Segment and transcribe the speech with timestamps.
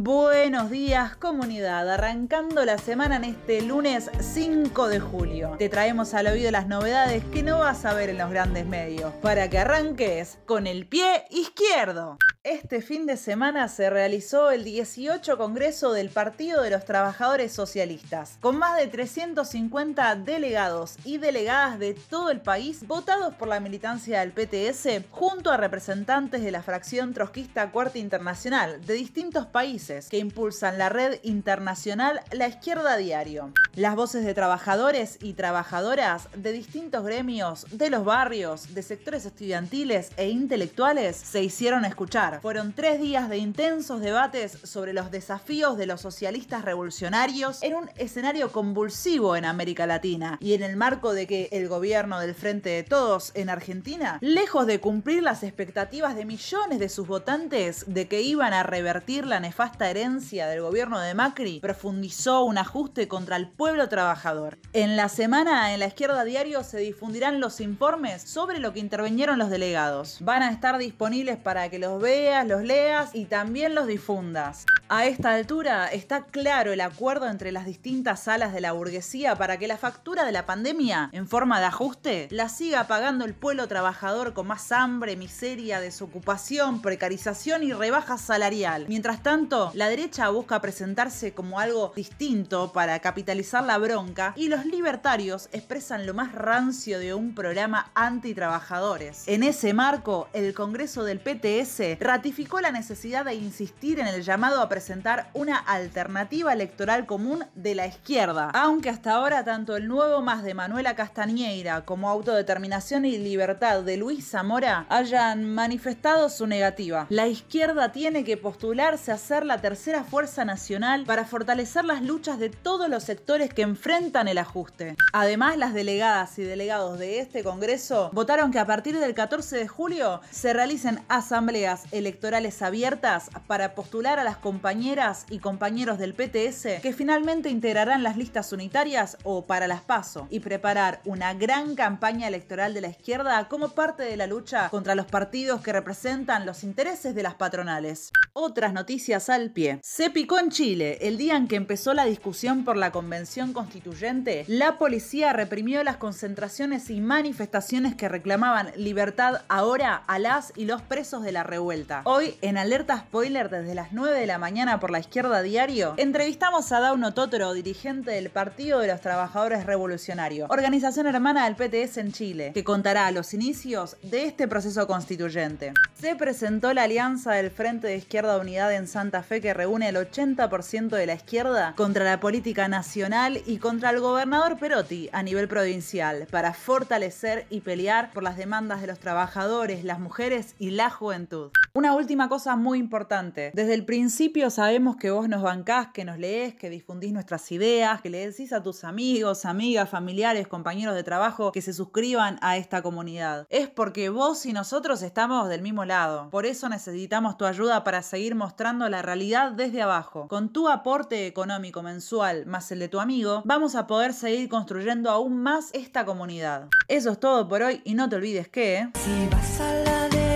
[0.00, 5.56] Buenos días comunidad, arrancando la semana en este lunes 5 de julio.
[5.58, 9.12] Te traemos al oído las novedades que no vas a ver en los grandes medios,
[9.14, 12.16] para que arranques con el pie izquierdo.
[12.44, 18.38] Este fin de semana se realizó el 18 Congreso del Partido de los Trabajadores Socialistas,
[18.40, 24.20] con más de 350 delegados y delegadas de todo el país votados por la militancia
[24.20, 30.18] del PTS, junto a representantes de la fracción trotskista Cuarta Internacional de distintos países que
[30.18, 33.52] impulsan la red internacional La Izquierda Diario.
[33.74, 40.12] Las voces de trabajadores y trabajadoras de distintos gremios, de los barrios, de sectores estudiantiles
[40.16, 45.86] e intelectuales se hicieron escuchar fueron tres días de intensos debates sobre los desafíos de
[45.86, 51.26] los socialistas revolucionarios en un escenario convulsivo en América Latina y en el marco de
[51.26, 56.24] que el gobierno del Frente de Todos en Argentina, lejos de cumplir las expectativas de
[56.24, 61.14] millones de sus votantes de que iban a revertir la nefasta herencia del gobierno de
[61.14, 64.58] Macri, profundizó un ajuste contra el pueblo trabajador.
[64.72, 69.38] En la semana en la izquierda diario se difundirán los informes sobre lo que intervinieron
[69.38, 70.18] los delegados.
[70.20, 74.66] Van a estar disponibles para que los vean los leas y también los difundas.
[74.90, 79.58] A esta altura está claro el acuerdo entre las distintas salas de la burguesía para
[79.58, 83.68] que la factura de la pandemia, en forma de ajuste, la siga pagando el pueblo
[83.68, 88.86] trabajador con más hambre, miseria, desocupación, precarización y rebaja salarial.
[88.88, 94.64] Mientras tanto, la derecha busca presentarse como algo distinto para capitalizar la bronca y los
[94.64, 99.24] libertarios expresan lo más rancio de un programa antitrabajadores.
[99.28, 104.62] En ese marco, el Congreso del PTS ratificó la necesidad de insistir en el llamado
[104.62, 110.22] a presentar una alternativa electoral común de la izquierda, aunque hasta ahora tanto el nuevo
[110.22, 117.08] más de Manuela Castañeira como Autodeterminación y Libertad de Luis Zamora hayan manifestado su negativa.
[117.08, 122.38] La izquierda tiene que postularse a ser la tercera fuerza nacional para fortalecer las luchas
[122.38, 124.94] de todos los sectores que enfrentan el ajuste.
[125.12, 129.66] Además, las delegadas y delegados de este Congreso votaron que a partir del 14 de
[129.66, 136.82] julio se realicen asambleas electorales abiertas para postular a las compañías y compañeros del PTS
[136.82, 142.28] que finalmente integrarán las listas unitarias o para las PASO y preparar una gran campaña
[142.28, 146.64] electoral de la izquierda como parte de la lucha contra los partidos que representan los
[146.64, 148.10] intereses de las patronales.
[148.34, 149.80] Otras noticias al pie.
[149.82, 150.98] Se picó en Chile.
[151.00, 155.96] El día en que empezó la discusión por la convención constituyente, la policía reprimió las
[155.96, 162.02] concentraciones y manifestaciones que reclamaban libertad ahora a las y los presos de la revuelta.
[162.04, 166.72] Hoy, en alerta spoiler desde las 9 de la mañana, por la izquierda diario, entrevistamos
[166.72, 172.10] a Dauno Totoro, dirigente del Partido de los Trabajadores Revolucionarios, organización hermana del PTS en
[172.12, 175.74] Chile, que contará los inicios de este proceso constituyente.
[176.00, 179.96] Se presentó la alianza del Frente de Izquierda Unidad en Santa Fe que reúne el
[179.96, 185.46] 80% de la izquierda contra la política nacional y contra el gobernador Perotti a nivel
[185.46, 190.90] provincial para fortalecer y pelear por las demandas de los trabajadores, las mujeres y la
[190.90, 191.52] juventud.
[191.78, 193.52] Una última cosa muy importante.
[193.54, 198.02] Desde el principio sabemos que vos nos bancás, que nos lees, que difundís nuestras ideas,
[198.02, 202.56] que le decís a tus amigos, amigas, familiares, compañeros de trabajo que se suscriban a
[202.56, 203.46] esta comunidad.
[203.48, 206.30] Es porque vos y nosotros estamos del mismo lado.
[206.30, 210.26] Por eso necesitamos tu ayuda para seguir mostrando la realidad desde abajo.
[210.26, 215.10] Con tu aporte económico mensual más el de tu amigo, vamos a poder seguir construyendo
[215.10, 216.66] aún más esta comunidad.
[216.88, 218.88] Eso es todo por hoy y no te olvides que...
[218.94, 220.27] Si vas derecha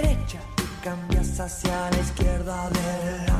[0.82, 3.31] cambias hacia la izquierda del